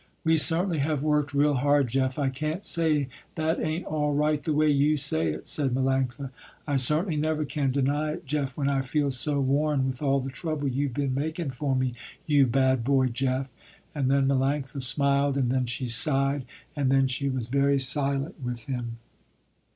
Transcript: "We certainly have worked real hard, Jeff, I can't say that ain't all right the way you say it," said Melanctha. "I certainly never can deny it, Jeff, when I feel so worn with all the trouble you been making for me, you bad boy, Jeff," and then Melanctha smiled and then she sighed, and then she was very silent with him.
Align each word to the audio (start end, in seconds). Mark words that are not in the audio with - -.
"We 0.23 0.39
certainly 0.39 0.79
have 0.79 1.03
worked 1.03 1.31
real 1.31 1.53
hard, 1.53 1.87
Jeff, 1.87 2.17
I 2.17 2.29
can't 2.29 2.65
say 2.65 3.07
that 3.35 3.59
ain't 3.59 3.85
all 3.85 4.15
right 4.15 4.41
the 4.41 4.51
way 4.51 4.67
you 4.67 4.97
say 4.97 5.27
it," 5.29 5.47
said 5.47 5.75
Melanctha. 5.75 6.31
"I 6.65 6.77
certainly 6.77 7.17
never 7.17 7.45
can 7.45 7.69
deny 7.71 8.13
it, 8.13 8.25
Jeff, 8.25 8.57
when 8.57 8.67
I 8.67 8.81
feel 8.81 9.11
so 9.11 9.39
worn 9.39 9.85
with 9.85 10.01
all 10.01 10.19
the 10.19 10.31
trouble 10.31 10.67
you 10.67 10.89
been 10.89 11.13
making 11.13 11.51
for 11.51 11.75
me, 11.75 11.93
you 12.25 12.47
bad 12.47 12.83
boy, 12.83 13.09
Jeff," 13.09 13.45
and 13.93 14.09
then 14.09 14.25
Melanctha 14.27 14.81
smiled 14.81 15.37
and 15.37 15.51
then 15.51 15.67
she 15.67 15.85
sighed, 15.85 16.45
and 16.75 16.91
then 16.91 17.05
she 17.07 17.29
was 17.29 17.45
very 17.45 17.77
silent 17.77 18.41
with 18.43 18.65
him. 18.65 18.97